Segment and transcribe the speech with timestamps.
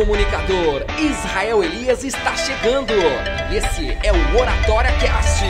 [0.00, 2.94] comunicador Israel Elias está chegando.
[3.52, 5.44] Esse é o Oratória Cast.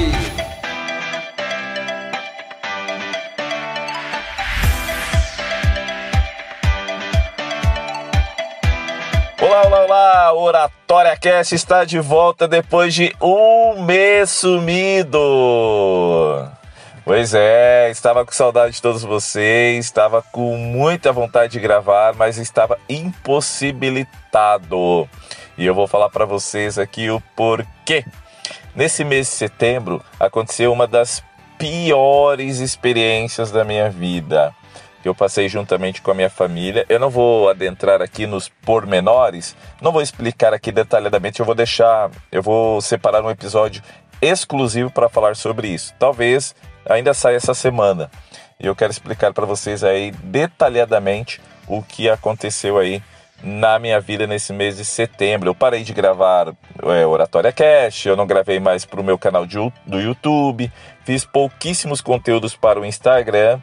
[9.41, 10.33] Olá, olá, olá!
[10.33, 15.21] Oratória Cast está de volta depois de um mês sumido.
[17.11, 22.39] Pois é, estava com saudade de todos vocês, estava com muita vontade de gravar, mas
[22.39, 25.09] estava impossibilitado.
[25.59, 28.05] E eu vou falar para vocês aqui o porquê.
[28.77, 31.21] Nesse mês de setembro aconteceu uma das
[31.59, 34.55] piores experiências da minha vida
[35.03, 36.87] que eu passei juntamente com a minha família.
[36.89, 42.09] Eu não vou adentrar aqui nos pormenores, não vou explicar aqui detalhadamente, eu vou deixar,
[42.31, 43.83] eu vou separar um episódio
[44.21, 45.95] exclusivo para falar sobre isso.
[45.99, 46.55] Talvez
[46.89, 48.11] ainda sai essa semana.
[48.59, 53.03] E eu quero explicar para vocês aí detalhadamente o que aconteceu aí
[53.43, 55.49] na minha vida nesse mês de setembro.
[55.49, 59.47] Eu parei de gravar é, Oratória Cash, eu não gravei mais para o meu canal
[59.47, 60.71] de, do YouTube,
[61.05, 63.59] fiz pouquíssimos conteúdos para o Instagram,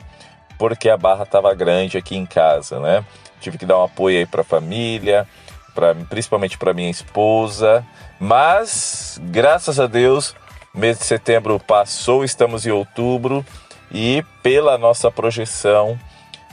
[0.58, 3.06] porque a barra estava grande aqui em casa, né?
[3.40, 5.28] Tive que dar um apoio aí para a família,
[5.76, 7.86] pra, principalmente para minha esposa,
[8.20, 10.36] mas graças a Deus
[10.78, 13.46] mês de setembro passou, estamos em outubro
[13.92, 16.00] e pela nossa projeção,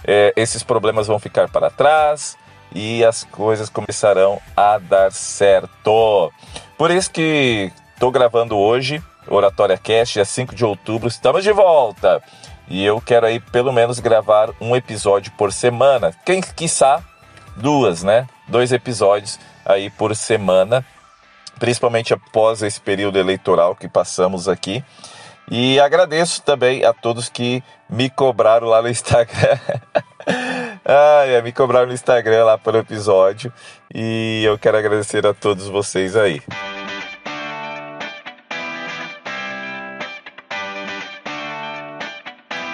[0.05, 2.37] é, esses problemas vão ficar para trás
[2.75, 6.33] e as coisas começarão a dar certo.
[6.79, 12.23] Por isso que estou gravando hoje, Oratória Cast, dia 5 de outubro, estamos de volta.
[12.67, 16.15] E eu quero aí pelo menos gravar um episódio por semana.
[16.25, 17.03] Quem quiçá
[17.57, 18.27] duas, né?
[18.49, 20.85] Dois episódios aí por semana
[21.59, 24.85] principalmente após esse período eleitoral que passamos aqui.
[25.51, 29.59] E agradeço também a todos que me cobraram lá no Instagram.
[30.85, 33.53] ah, é, me cobraram no Instagram lá pelo episódio.
[33.95, 36.43] E eu quero agradecer a todos vocês aí.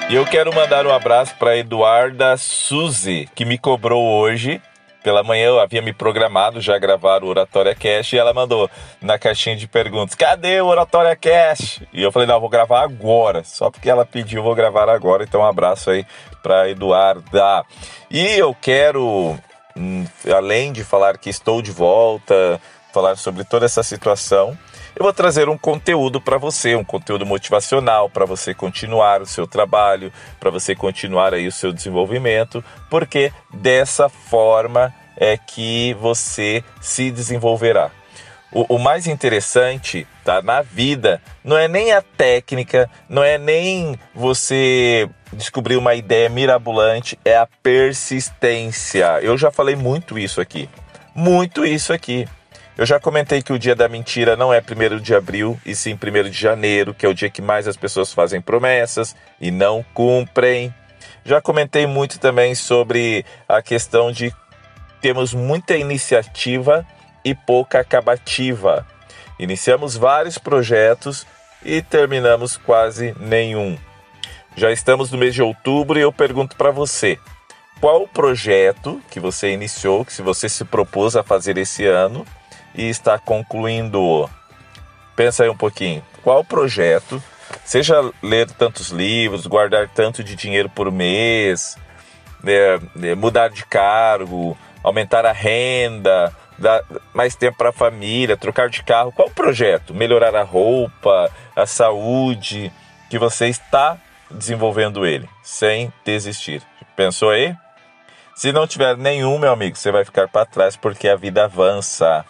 [0.09, 4.60] E eu quero mandar um abraço para Eduarda Suzy, que me cobrou hoje
[5.03, 9.19] pela manhã eu havia me programado já gravar o Oratória Cash e ela mandou na
[9.19, 11.83] caixinha de perguntas: cadê o Oratória Cash?
[11.93, 13.43] E eu falei: não, vou gravar agora.
[13.44, 15.25] Só porque ela pediu, vou gravar agora.
[15.25, 16.06] Então, um abraço aí
[16.43, 17.65] para Eduarda.
[18.10, 19.39] E eu quero,
[19.77, 22.60] hum, além de falar que estou de volta,
[22.93, 24.56] falar sobre toda essa situação,
[24.97, 29.47] eu vou trazer um conteúdo para você, um conteúdo motivacional para você continuar o seu
[29.47, 37.11] trabalho, para você continuar aí o seu desenvolvimento, porque dessa forma é que você se
[37.11, 37.91] desenvolverá.
[38.53, 43.97] O, o, mais interessante tá, na vida não é nem a técnica, não é nem
[44.12, 49.21] você descobrir uma ideia mirabolante, é a persistência.
[49.22, 50.69] Eu já falei muito isso aqui.
[51.15, 52.27] Muito isso aqui.
[52.80, 55.92] Eu já comentei que o dia da mentira não é 1 de abril, e sim
[55.92, 59.84] 1 de janeiro, que é o dia que mais as pessoas fazem promessas e não
[59.92, 60.74] cumprem.
[61.22, 64.34] Já comentei muito também sobre a questão de
[64.98, 66.86] temos muita iniciativa
[67.22, 68.86] e pouca acabativa.
[69.38, 71.26] Iniciamos vários projetos
[71.62, 73.76] e terminamos quase nenhum.
[74.56, 77.18] Já estamos no mês de outubro e eu pergunto para você:
[77.78, 82.24] qual o projeto que você iniciou, que se você se propôs a fazer esse ano,
[82.75, 84.28] e está concluindo.
[85.16, 86.04] Pensa aí um pouquinho.
[86.22, 87.22] Qual projeto,
[87.64, 91.76] seja ler tantos livros, guardar tanto de dinheiro por mês,
[92.44, 96.82] é, mudar de cargo, aumentar a renda, dar
[97.14, 99.94] mais tempo para a família, trocar de carro, qual projeto?
[99.94, 102.72] Melhorar a roupa, a saúde,
[103.09, 103.98] que você está
[104.30, 106.62] desenvolvendo ele, sem desistir.
[106.94, 107.56] Pensou aí?
[108.36, 112.25] Se não tiver nenhum, meu amigo, você vai ficar para trás porque a vida avança.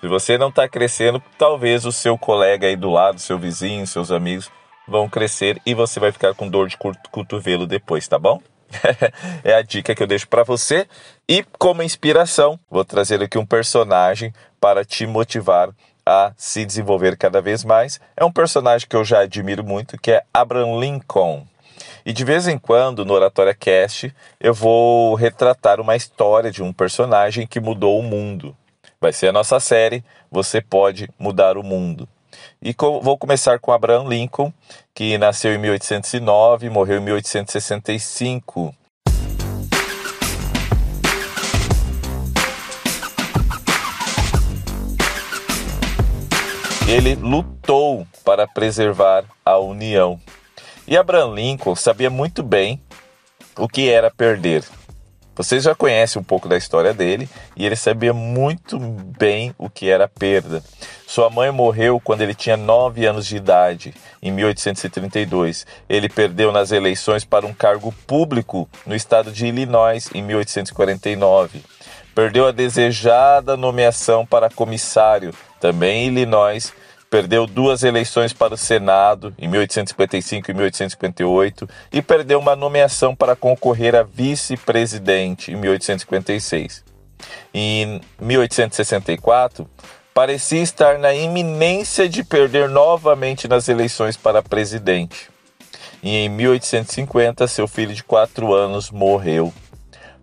[0.00, 4.10] Se você não está crescendo, talvez o seu colega aí do lado, seu vizinho, seus
[4.10, 4.50] amigos
[4.88, 6.78] vão crescer e você vai ficar com dor de
[7.10, 8.40] cotovelo depois, tá bom?
[9.44, 10.88] é a dica que eu deixo para você.
[11.28, 15.68] E como inspiração, vou trazer aqui um personagem para te motivar
[16.04, 18.00] a se desenvolver cada vez mais.
[18.16, 21.46] É um personagem que eu já admiro muito, que é Abraham Lincoln.
[22.04, 26.72] E de vez em quando, no Oratória Cast, eu vou retratar uma história de um
[26.72, 28.56] personagem que mudou o mundo.
[29.02, 32.06] Vai ser a nossa série Você Pode Mudar o Mundo.
[32.60, 34.52] E vou começar com Abraham Lincoln,
[34.94, 38.74] que nasceu em 1809 e morreu em 1865.
[46.86, 50.20] Ele lutou para preservar a União.
[50.86, 52.78] E Abraham Lincoln sabia muito bem
[53.56, 54.62] o que era perder.
[55.34, 59.88] Vocês já conhecem um pouco da história dele e ele sabia muito bem o que
[59.88, 60.62] era perda.
[61.06, 65.66] Sua mãe morreu quando ele tinha 9 anos de idade, em 1832.
[65.88, 71.62] Ele perdeu nas eleições para um cargo público no estado de Illinois, em 1849.
[72.14, 76.72] Perdeu a desejada nomeação para comissário, também em Illinois,
[77.10, 83.34] perdeu duas eleições para o Senado, em 1855 e 1858, e perdeu uma nomeação para
[83.34, 86.84] concorrer a vice-presidente, em 1856.
[87.52, 89.68] Em 1864,
[90.14, 95.28] parecia estar na iminência de perder novamente nas eleições para presidente.
[96.02, 99.52] E em 1850, seu filho de quatro anos morreu.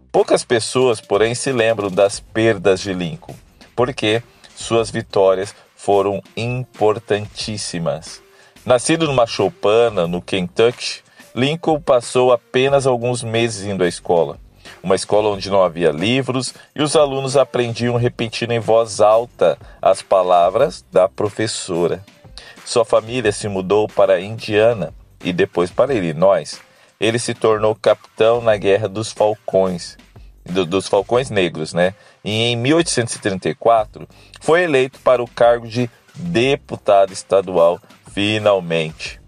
[0.09, 3.35] Poucas pessoas, porém, se lembram das perdas de Lincoln,
[3.75, 4.23] porque
[4.55, 8.21] suas vitórias foram importantíssimas.
[8.65, 11.01] Nascido numa choupana, no Kentucky,
[11.33, 14.37] Lincoln passou apenas alguns meses indo à escola.
[14.83, 20.01] Uma escola onde não havia livros e os alunos aprendiam repetindo em voz alta as
[20.01, 22.03] palavras da professora.
[22.65, 26.59] Sua família se mudou para Indiana e depois para Illinois.
[26.99, 29.95] Ele se tornou capitão na Guerra dos Falcões,
[30.47, 31.93] do, dos Falcões Negros, né?
[32.23, 34.07] E em 1834
[34.41, 37.79] foi eleito para o cargo de deputado estadual,
[38.11, 39.19] finalmente.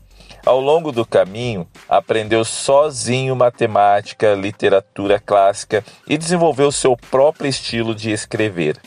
[0.45, 8.12] Ao longo do caminho, aprendeu sozinho matemática, literatura clássica e desenvolveu seu próprio estilo de
[8.12, 8.77] escrever.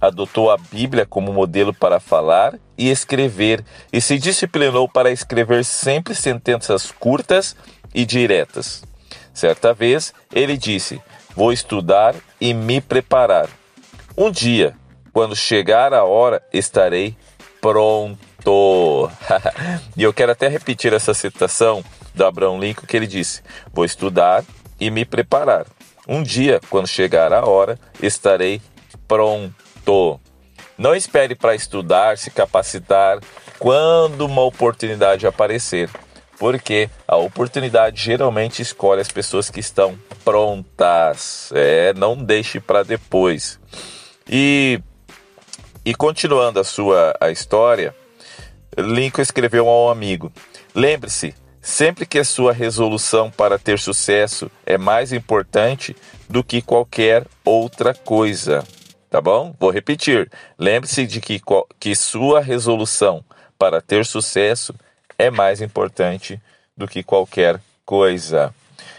[0.00, 6.14] Adotou a Bíblia como modelo para falar e escrever e se disciplinou para escrever sempre
[6.14, 7.56] sentenças curtas
[7.94, 8.82] e diretas.
[9.32, 11.00] Certa vez, ele disse:
[11.38, 13.48] Vou estudar e me preparar.
[14.16, 14.74] Um dia,
[15.12, 17.16] quando chegar a hora, estarei
[17.60, 19.08] pronto.
[19.96, 23.40] e eu quero até repetir essa citação do Abraão Lincoln que ele disse:
[23.72, 24.44] Vou estudar
[24.80, 25.64] e me preparar.
[26.08, 28.60] Um dia, quando chegar a hora, estarei
[29.06, 30.20] pronto.
[30.76, 33.20] Não espere para estudar, se capacitar
[33.60, 35.88] quando uma oportunidade aparecer,
[36.38, 41.50] porque a oportunidade geralmente escolhe as pessoas que estão prontas.
[41.54, 43.58] É, não deixe para depois.
[44.28, 44.80] E
[45.84, 47.94] e continuando a sua a história,
[48.76, 50.30] Lincoln escreveu a um amigo:
[50.74, 55.96] Lembre-se, sempre que a sua resolução para ter sucesso é mais importante
[56.28, 58.62] do que qualquer outra coisa.
[59.08, 59.54] Tá bom?
[59.58, 60.30] Vou repetir.
[60.58, 61.40] Lembre-se de que,
[61.80, 63.24] que sua resolução
[63.58, 64.87] para ter sucesso é
[65.30, 66.40] mais importante
[66.76, 68.54] do que qualquer coisa.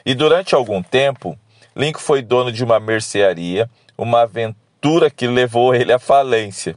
[0.06, 1.38] E durante algum tempo,
[1.76, 6.76] Lincoln foi dono de uma mercearia, uma aventura que levou ele à falência.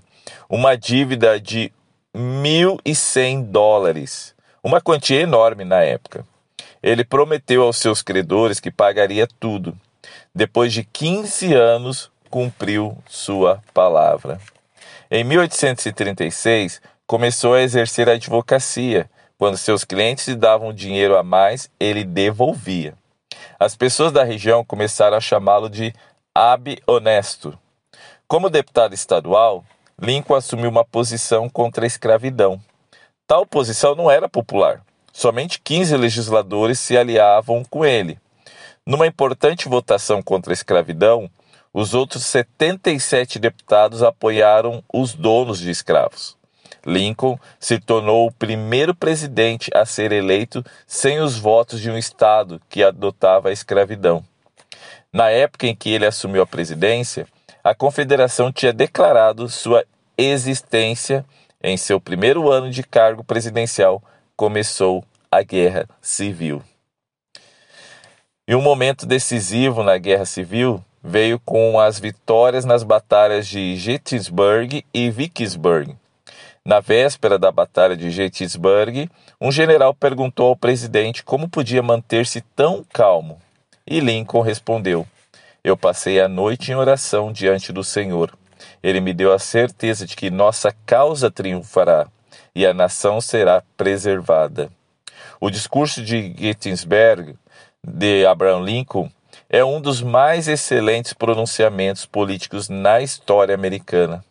[0.49, 1.73] Uma dívida de
[2.15, 6.25] 1.100 dólares, uma quantia enorme na época.
[6.83, 9.77] Ele prometeu aos seus credores que pagaria tudo.
[10.35, 14.41] Depois de 15 anos, cumpriu sua palavra.
[15.11, 19.09] Em 1836, começou a exercer a advocacia.
[19.43, 22.95] Quando seus clientes lhe davam dinheiro a mais, ele devolvia.
[23.59, 25.93] As pessoas da região começaram a chamá-lo de
[26.33, 27.59] Ab Honesto.
[28.29, 29.65] Como deputado estadual,
[30.01, 32.61] Lincoln assumiu uma posição contra a escravidão.
[33.27, 34.81] Tal posição não era popular.
[35.13, 38.21] Somente 15 legisladores se aliavam com ele.
[38.87, 41.29] Numa importante votação contra a escravidão,
[41.75, 46.41] os outros 77 deputados apoiaram os donos de escravos.
[46.87, 52.61] Lincoln se tornou o primeiro presidente a ser eleito sem os votos de um estado
[52.69, 54.25] que adotava a escravidão.
[55.13, 57.27] Na época em que ele assumiu a presidência,
[57.63, 59.85] a Confederação tinha declarado sua
[60.17, 61.25] existência
[61.63, 64.03] em seu primeiro ano de cargo presidencial.
[64.37, 66.63] Começou a Guerra Civil.
[68.49, 74.85] E um momento decisivo na Guerra Civil veio com as vitórias nas batalhas de Gettysburg
[74.93, 75.97] e Vicksburg.
[76.65, 82.85] Na véspera da Batalha de Gettysburg, um general perguntou ao presidente como podia manter-se tão
[82.93, 83.41] calmo.
[83.87, 85.07] E Lincoln respondeu:
[85.65, 88.37] eu passei a noite em oração diante do Senhor.
[88.83, 92.09] Ele me deu a certeza de que nossa causa triunfará
[92.53, 94.73] e a nação será preservada.
[95.41, 97.37] O discurso de Gettysburg
[97.83, 99.09] de Abraham Lincoln
[99.49, 104.25] é um dos mais excelentes pronunciamentos políticos na história americana.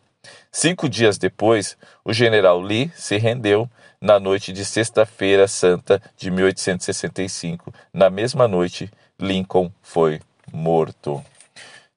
[0.54, 3.68] Cinco dias depois, o general Lee se rendeu
[3.98, 7.72] na noite de Sexta-feira Santa de 1865.
[7.90, 10.20] Na mesma noite, Lincoln foi
[10.52, 11.24] morto.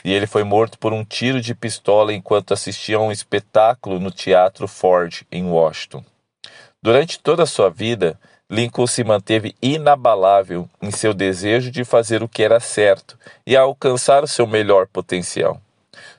[0.05, 4.09] E ele foi morto por um tiro de pistola enquanto assistia a um espetáculo no
[4.09, 6.05] Teatro Ford, em Washington.
[6.81, 8.17] Durante toda a sua vida,
[8.49, 13.61] Lincoln se manteve inabalável em seu desejo de fazer o que era certo e a
[13.61, 15.59] alcançar o seu melhor potencial.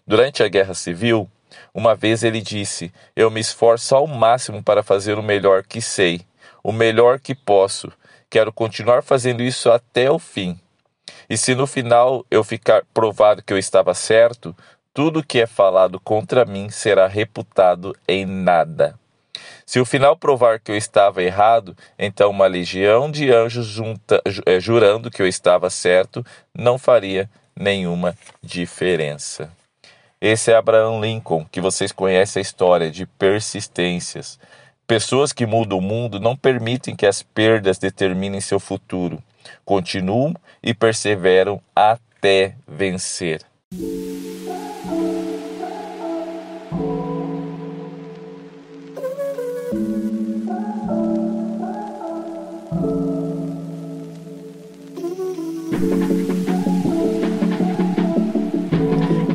[0.07, 1.31] Durante a Guerra Civil,
[1.75, 6.23] uma vez ele disse: Eu me esforço ao máximo para fazer o melhor que sei,
[6.63, 7.93] o melhor que posso.
[8.29, 10.59] Quero continuar fazendo isso até o fim.
[11.29, 14.55] E se no final eu ficar provado que eu estava certo,
[14.93, 18.99] tudo que é falado contra mim será reputado em nada.
[19.67, 24.61] Se o final provar que eu estava errado, então uma legião de anjos junta, é,
[24.61, 29.51] jurando que eu estava certo não faria nenhuma diferença.
[30.21, 34.39] Esse é Abraham Lincoln, que vocês conhecem a história de persistências.
[34.87, 39.23] Pessoas que mudam o mundo não permitem que as perdas determinem seu futuro.
[39.65, 43.43] Continuam e perseveram até vencer.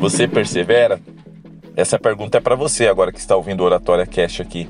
[0.02, 1.00] Você persevera?
[1.76, 4.68] Essa pergunta é para você agora que está ouvindo o Oratória Cash aqui.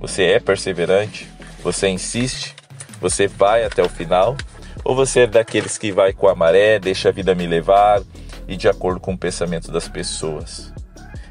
[0.00, 1.28] Você é perseverante?
[1.62, 2.54] Você insiste?
[2.98, 4.34] Você vai até o final?
[4.82, 8.00] Ou você é daqueles que vai com a maré, deixa a vida me levar
[8.48, 10.72] e de acordo com o pensamento das pessoas?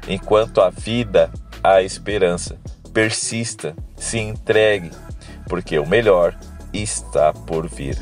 [0.06, 1.28] Enquanto a vida,
[1.64, 2.56] há esperança.
[2.94, 4.92] Persista, se entregue,
[5.48, 6.38] porque o melhor
[6.72, 7.98] está por vir.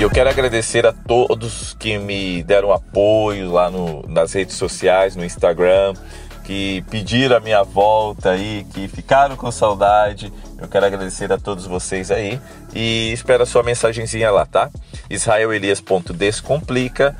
[0.00, 5.14] E eu quero agradecer a todos que me deram apoio lá no, nas redes sociais,
[5.14, 5.92] no Instagram,
[6.42, 10.32] que pediram a minha volta aí, que ficaram com saudade.
[10.58, 12.40] Eu quero agradecer a todos vocês aí
[12.74, 14.70] e espero a sua mensagenzinha lá, tá?
[15.10, 17.14] israelelias.descomplica.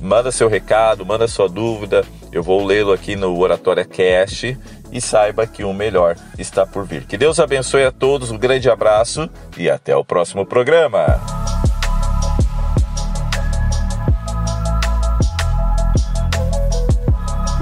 [0.00, 2.04] Manda seu recado, manda sua dúvida.
[2.30, 4.56] Eu vou lê-lo aqui no Oratória Cast
[4.92, 7.04] e saiba que o melhor está por vir.
[7.04, 11.41] Que Deus abençoe a todos, um grande abraço e até o próximo programa.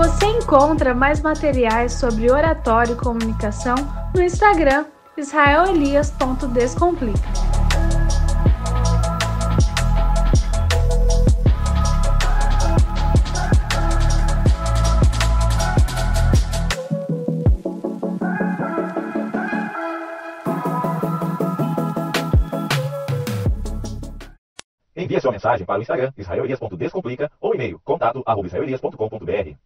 [0.01, 3.75] Você encontra mais materiais sobre oratório e comunicação
[4.15, 7.21] no Instagram israelelias.descomplica.
[24.97, 29.59] Envie sua mensagem para o Instagram israelelias.descomplica ou e-mail contato arroba israelelias.com.br.